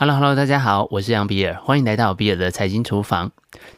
[0.00, 3.32] Hello，Hello，大家好，我是杨比尔，欢迎来到比尔的财经厨房。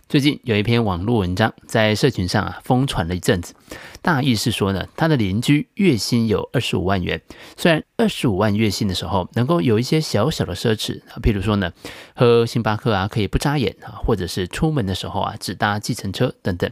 [0.08, 3.54] 最近有一篇网络文章在社群上啊疯传了一阵子，
[4.02, 7.20] 大意是说呢，他的邻居月薪有二十五万元，
[7.56, 11.72] 虽然二十五万月薪的时候能够有一些小小的奢侈啊，譬如说呢，
[12.14, 16.70] 喝星巴克啊可以不眨眼啊，或者是出门的时候啊只搭计程车等等，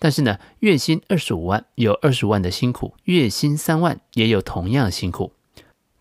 [0.00, 5.30] 但是呢，月薪二十五万有二十万的辛苦，月薪三万也有同样的辛苦。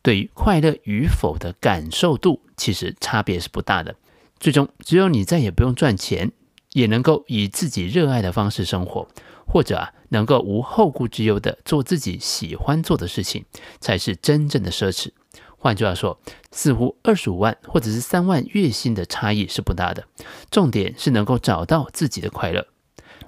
[0.02, 3.96] 对于快乐与否的感受度，其实差别是不大的。
[4.40, 6.32] 最终，只有你再也不用赚钱，
[6.74, 9.08] 也能够以自己热爱的方式生活，
[9.48, 13.46] 或者啊，能够无后顾之忧地做自己喜欢做的事情，
[13.80, 15.12] 才是真正的奢侈。
[15.58, 16.20] 换句话说，
[16.52, 20.06] 似乎二十五万或者是三万月薪的差异是不大的，
[20.52, 22.68] 重点是能够找到自己的快乐。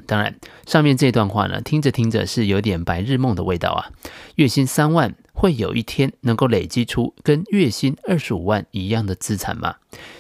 [0.06, 3.90] 当然，上面这段话呢，听着听着是有点白日梦的味道啊。
[4.36, 5.16] 月薪三万。
[5.40, 9.78] 会有一天能够累积出跟月薪二十五万一样的资产吗？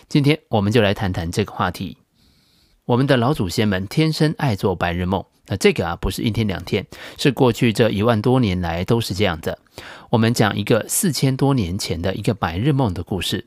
[0.07, 1.97] 今天我们就来谈谈这个话题。
[2.85, 9.59] 我们的老祖先们天生爱做白日梦，那这个啊不是一天两天，是过去这一万多年来都是这样的。
[10.09, 13.45] 我们讲一个四千多年前的一个白日梦的故事，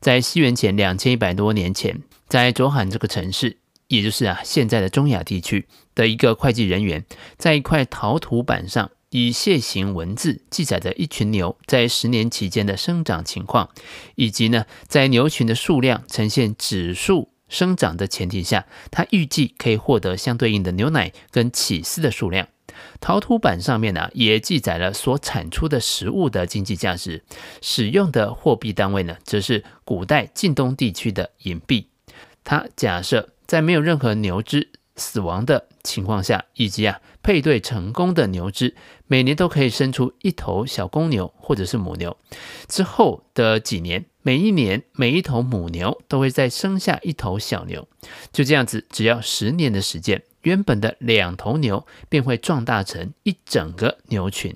[0.00, 7.04] 在西元前两千一百多年前，在卓罕这个城市，也就是啊现在的中亚地区的一个会计人员，
[7.36, 8.90] 在一块陶土板上。
[9.10, 13.70] 以楔形文字记载着一群牛在十年期间的生长情况，
[14.14, 22.46] 以及呢，在牛群的数量呈现指数生长的前提下，他预计可以获得相对应的牛奶跟起司的数量。
[23.00, 27.24] 陶土板上面呢，也记载了所产出的食物的经济价值。
[27.60, 31.88] 使用的货币单位呢，则是古代近东地区的银币。
[32.44, 34.70] 他假设在没有任何牛只
[35.00, 42.16] 死亡的情况下，以及啊配对成功的牛只，每年都可以生出一头小公牛或者是母牛。
[42.68, 47.88] 之后的几年，每一年每一头母牛都会再生下一头小牛。
[48.30, 54.54] 就这样子，只要十年的时间，原本的两头牛便会壮大成一整个牛群。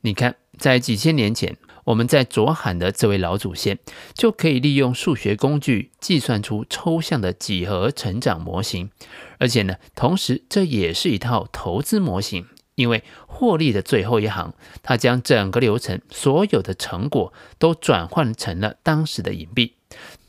[0.00, 1.56] 你看，在几千年前。
[1.84, 3.78] 我们在左喊的这位老祖先
[4.14, 8.90] 就可以利用数学工具计算出抽象的几何成长模型，
[9.38, 19.74] 而且呢，同时这也是一套投资模型，因为获利的最后一行，他将整个流程所有的成果都转换成了当时的银币。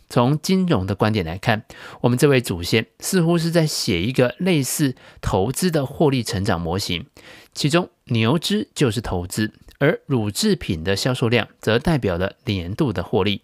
[0.09, 1.63] 从金融的观点来看，
[2.01, 7.06] 我们这位祖先似乎是在写一个类似投资的获利成长模型，
[7.53, 9.53] 其中牛只就是投资。
[9.81, 13.42] 而乳制品的销售量则代表了年度的获利。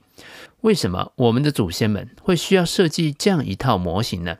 [0.61, 4.37] 为什么我们的祖先们会需要设计这样一套模型呢？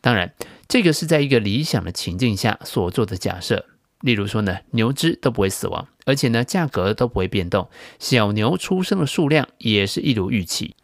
[0.00, 0.34] 当然，
[0.66, 3.66] 这个是在一个理想的情境下所做的假设。
[4.00, 7.68] 例如说呢，牛只都不会死亡，而且呢，价格都不会变动，
[8.00, 10.74] 小牛出生的数量也是一如预期。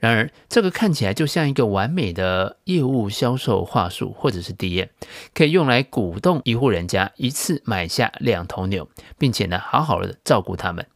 [0.00, 4.88] 然而，这个看起来就像一个完美的业务销售话术，或者是 DM，
[5.34, 10.86] 可以用来鼓动一户人家一次买下两头牛，并且呢，好好的照顾他们。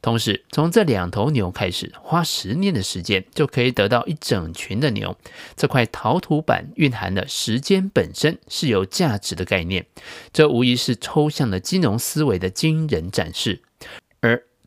[0.00, 5.14] 同时，从这两头牛开始，花十年的时间就可以得到一整群的牛。
[5.54, 9.84] 这块陶土板蕴含了时间本身是有价值的概念，
[10.32, 13.60] 这无疑是抽象的金融思维的惊人展示。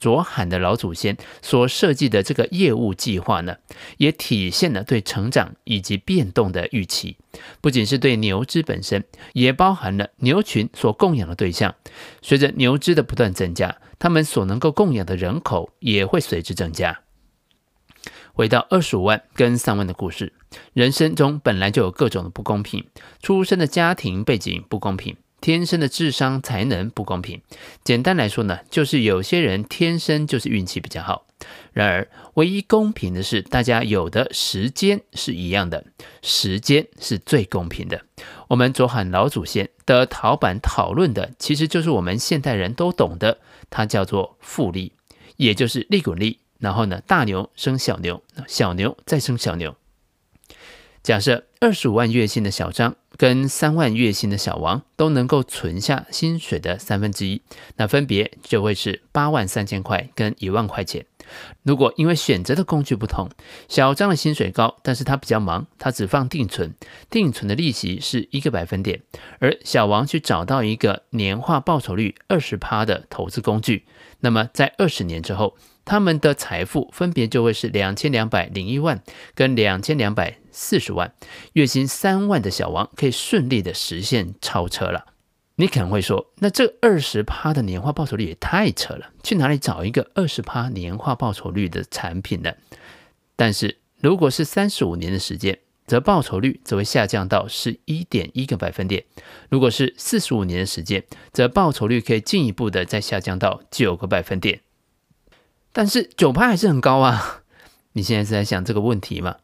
[0.03, 3.55] 而卓罕的老祖先所设计的这个业务计划呢，
[3.97, 7.15] 也体现了对成长以及变动的预期，
[7.61, 11.75] 不仅是对牛只本身，也包含了牛群所供养的对象。
[12.21, 16.99] 随着牛只的不断增加，他们所能够供养的人口也会随之增加。
[18.33, 20.33] 回到二十五万跟三万的故事，
[20.73, 22.83] 人生中本来就有各种的不公平，
[23.21, 25.15] 出生的家庭背景不公平。
[25.43, 27.41] 天生的智商才能不公平，
[27.83, 31.25] 简单来说呢，就是有些人天生就是运气比较好。
[31.73, 35.83] 然而，唯一公平的是，大家有的时间是一样的，
[36.21, 38.05] 时间是最公平的。
[38.47, 43.39] 我们卓罕老祖先的陶板讨论的，其实就是我们现代人都懂的，
[43.69, 44.93] 它叫做复利，
[45.35, 46.39] 也就是利滚利。
[46.59, 49.75] 然后呢，大牛生小牛，小牛再生小牛。
[51.03, 57.41] 假设二十五万月薪的小张跟三万月薪的小王都能够存下薪水的三分之一，
[57.75, 61.05] 那分别就会是八万三千块跟一万块钱。
[61.61, 63.29] 如果因为选择的工具不同，
[63.67, 66.73] 小张的薪水高，但是他比较忙，他只放定存，
[67.09, 69.01] 定存的利息是一个百分点，
[69.39, 73.85] 而小王去找到一个年化报酬率二十趴的投资工具，
[74.21, 79.03] 那么在二十年之后，他们的财富分别就会是两千两百零一万
[79.35, 81.13] 跟两千两百四十万。
[81.53, 85.07] 月薪三万的小王可以顺利的实现超车了。
[85.55, 92.53] 你可能会说，那这二十趴的年化报酬率也太扯了，去哪里找一个二十趴年化报酬率的产品呢？
[93.35, 99.03] 但是如果是三十五年的时间，则报酬率则会下降到十一点一个百分点；
[99.49, 104.61] 如果是四十五年的时间，则报酬率可以进一步的再下降到九个百分点。
[105.71, 107.43] 但是九趴还是很高啊！
[107.93, 109.37] 你现在是在想这个问题吗？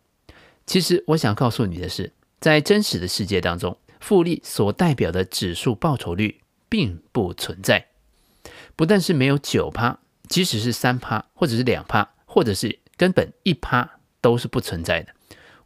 [0.69, 7.87] 其实我想告诉你的是，在真实的世界当中，复利所代表的指数报酬率并不存在。
[8.75, 15.11] 不但是没有九趴，即使是三趴，或者是两趴，或者是根本一趴，都是不存在的。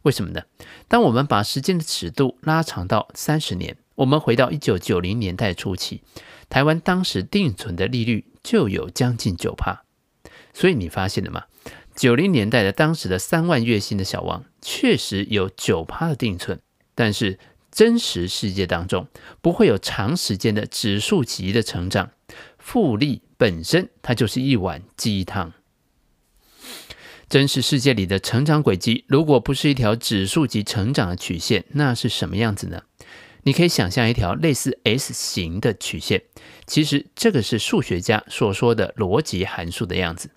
[0.04, 0.44] 为什么呢？
[0.88, 6.00] 当我们把时间的尺度拉长到三十年，我们回到一九九零年代初期，
[6.48, 9.82] 台湾当时定存的利率就有将近九趴。
[10.54, 11.44] 所以你发现了吗？
[11.94, 16.60] 九零年代的当时的三万月薪的小王，确实有九趴的定存，
[16.94, 17.38] 但是
[17.70, 19.06] 真实世界当中
[19.40, 22.10] 不会有长时间的指数级的成长，
[22.58, 25.52] 复利本身它就是一碗鸡汤。
[27.28, 32.82] 真实世界里的成长轨迹，如果不是一条指数级成长的曲线，那是什么样子呢？
[33.44, 36.22] 你可以想象一条类似 S 型的曲线，
[36.66, 40.30] 其实这个是数学家所说的逻辑函数的样子。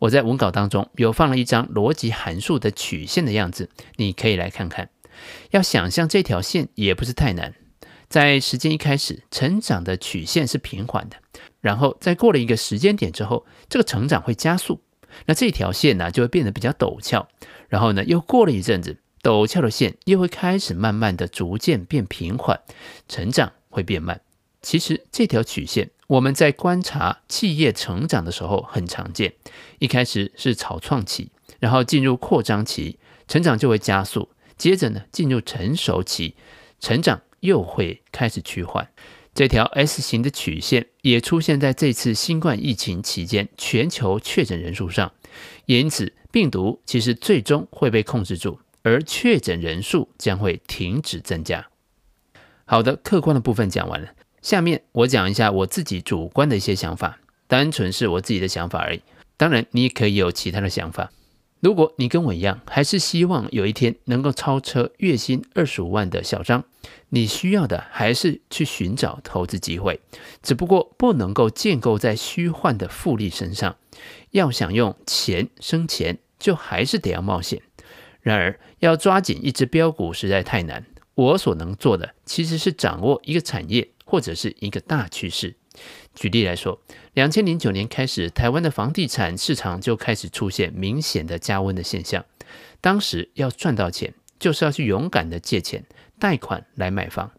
[0.00, 4.90] 我在文稿当中有放了一张逻辑函数的曲线的样子，你可以来看看。
[5.50, 7.54] 要想象这条线也不是太难，
[8.08, 11.16] 在时间一开始，成长的曲线是平缓的，
[11.60, 14.80] 然后在过了一个时间点之后，这个成长会加速，
[15.26, 17.28] 那这条线呢就会变得比较陡峭，
[17.68, 18.98] 然后呢又过了一阵子。
[19.22, 22.60] 陡峭的线又会开始慢慢的逐渐变平缓，
[23.08, 24.20] 成长会变慢。
[24.66, 29.34] 其实这条曲线我们在观察企业成长的时候很常见，
[29.78, 31.30] 一开始是草创期，
[31.60, 32.98] 然后进入扩张期，
[33.28, 34.28] 成长就会加速，
[34.58, 36.34] 接着呢进入成熟期，
[36.80, 38.90] 成长又会开始趋缓。
[39.32, 45.12] 这条 S 型的曲线也出现在这次新冠疫情期间全球确诊人数上，
[45.66, 48.58] 因此病毒其实最终会被控制住。
[48.82, 51.68] 而确诊人数将会停止增加。
[52.64, 54.08] 好的，客观的部分讲完了，
[54.46, 59.02] 下面我讲一下我自己主观的一些想法，单纯是我自己的想法而已。
[59.36, 61.10] 当然，你也可以有其他的想法。
[61.58, 66.62] 如果你跟我一样，还是希望有一天能够超车月薪二十五万的小张，
[67.08, 69.98] 你需要的还是去寻找投资机会，
[70.44, 73.74] 只不过不能够建构在虚幻的复利身上。
[74.30, 77.62] 要想用钱生钱，就还是得要冒险。
[78.20, 80.86] 然而，要抓紧一只标股实在太难。
[81.16, 85.54] 我所能做的，其实是掌握一个产业或者是一个大趋势。
[86.14, 86.80] 举例来说，
[87.12, 92.24] 两千零九年开始，台湾的房地产市场就开始出现明显的加温的现象。
[92.80, 95.84] 当时要赚到钱，就是要去勇敢的借钱、
[96.18, 97.30] 贷款来买房。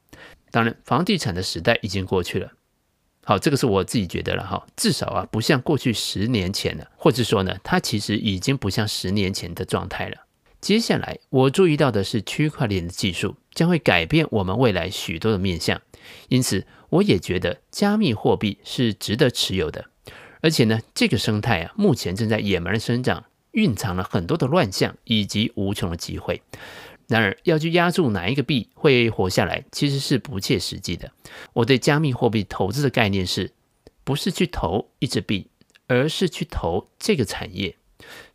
[0.51, 2.51] 当然，房地产的时代已经过去了。
[3.23, 10.17] 好，这个是我自己觉得了哈，至少啊，不像过去十年前了，或者说呢，它其实已经不像十年前的状态了。
[10.61, 15.81] 接下来，我注意到的是区块链的技术将会改变我们未来许多的面向，
[16.29, 19.85] 因此我也觉得加密货币是值得持有的。
[20.41, 26.41] 而且呢，这个生态啊，目前正在野蛮的生长，蕴藏了很多的乱象以及无穷的机会。
[27.07, 31.11] 然而，要去押注哪一个币会活下来，其实是不切实际的。
[31.53, 33.51] 我对加密货币投资的概念是，
[34.03, 35.47] 不是去投一只币，
[35.87, 37.75] 而是去投这个产业。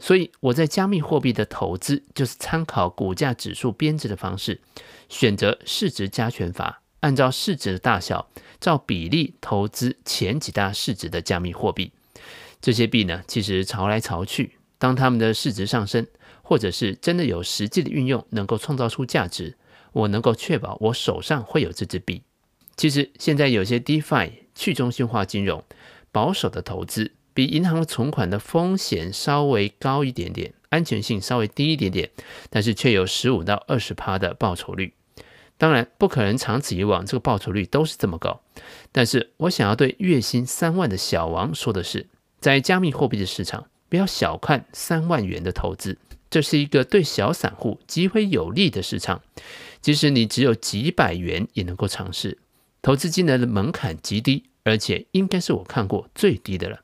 [0.01, 4.61] 所以我在加密货币的投资，就是参考股价指数编制的方式，
[5.09, 11.92] 选择市值加权法，按照市值的大小，照比例投资前几大市值的加密货币。
[12.61, 16.06] 这些币呢，其实潮来潮去，当它们的市值上升，
[16.42, 19.56] 或者是真的有实际的运用，能够创造出价值，
[19.92, 22.23] 我能够确保我手上会有这支币。
[22.76, 25.62] 其实现在有些 DeFi 去中心化金融，
[26.11, 27.12] 保守的投资。
[27.35, 32.11] 比银行存款的风险稍微高一点点，安全性稍微低一点点，
[32.50, 34.92] 但是却有十五到二十趴的报酬率。
[35.62, 38.40] 当然，不可能长此以往，这个报酬率都是这么高。
[38.90, 42.09] 但是我想要对月薪三万的小王说的是，
[42.40, 49.23] 在加密货币的市场，不要小看三万元的投资，这是一个对小散户极为有利的市场。
[49.81, 52.38] 即使你只有几百元，也能够尝试。
[52.83, 56.81] 投资金额的门槛极低，而且应该是我看过最低的了。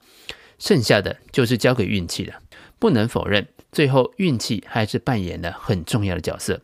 [0.60, 2.40] 剩下的就是交给运气了。
[2.78, 6.60] 不能否认，最后运气还是扮演了很重要的角色。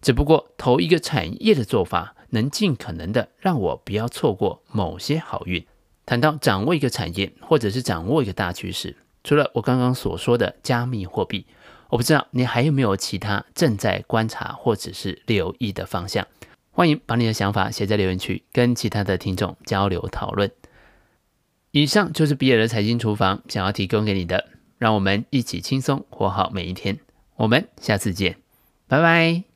[0.00, 5.64] 只不过投一个产业的做法，能尽可能的让我不要错过某些好运。
[6.04, 11.46] 谈到掌握一个产业，或者是掌握一个大趋势，除了我刚刚所说的加密货币，
[11.90, 16.26] 我不知道你还有没有其他正在观察或者是留意的方向。
[16.70, 20.50] 欢迎把你的想法写在留言区，跟其他的听众交流讨论。
[21.72, 24.48] 以上就是比尔的财经厨房想要提供给你的，
[24.78, 26.98] 让我们一起轻松活好每一天。
[27.36, 28.36] 我们下次见，
[28.86, 29.47] 拜拜。